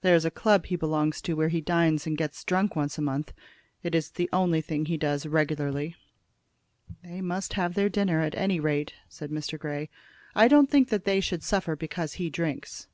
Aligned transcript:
There 0.00 0.14
is 0.14 0.24
a 0.24 0.30
club 0.30 0.64
he 0.64 0.76
belongs 0.76 1.20
to 1.20 1.34
where 1.34 1.50
he 1.50 1.60
dines 1.60 2.06
and 2.06 2.16
gets 2.16 2.42
drunk 2.42 2.74
once 2.74 2.96
a 2.96 3.02
month. 3.02 3.34
It's 3.82 4.08
the 4.08 4.30
only 4.32 4.62
thing 4.62 4.86
he 4.86 4.96
does 4.96 5.26
regularly." 5.26 5.94
"They 7.04 7.20
must 7.20 7.52
have 7.52 7.74
their 7.74 7.90
dinner, 7.90 8.22
at 8.22 8.34
any 8.34 8.60
rate," 8.60 8.94
said 9.10 9.30
Mr. 9.30 9.58
Grey. 9.58 9.90
"I 10.34 10.48
don't 10.48 10.70
think 10.70 10.88
they 10.88 11.20
should 11.20 11.42
suffer 11.42 11.76
because 11.76 12.14
he 12.14 12.30
drinks." 12.30 12.88